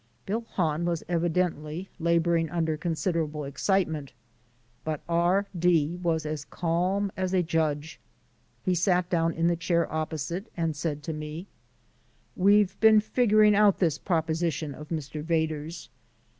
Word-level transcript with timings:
Bill 0.25 0.41
Hahn 0.53 0.83
was 0.85 1.03
evidently 1.07 1.87
labouring 1.99 2.49
under 2.49 2.75
considerable 2.75 3.43
excitement, 3.45 4.13
but 4.83 5.01
R 5.07 5.45
D 5.55 5.99
was 6.01 6.25
as 6.25 6.43
calm 6.43 7.11
as 7.15 7.35
a 7.35 7.43
judge. 7.43 7.99
He 8.63 8.73
sat 8.73 9.11
down 9.11 9.31
in 9.31 9.45
the 9.45 9.55
chair 9.55 9.87
opposite 9.93 10.51
and 10.57 10.75
said 10.75 11.03
to 11.03 11.13
me: 11.13 11.45
"We've 12.35 12.79
been 12.79 12.99
figuring 12.99 13.53
out 13.53 13.77
this 13.77 13.99
proposition 13.99 14.73
of 14.73 14.87
Mr. 14.89 15.21
Vedder's. 15.21 15.91